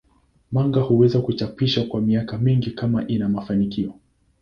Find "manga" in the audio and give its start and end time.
0.51-0.81